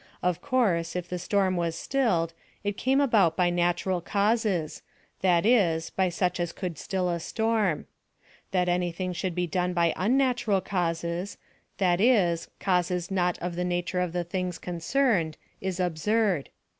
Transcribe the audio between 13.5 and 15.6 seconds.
the nature of the things concerned,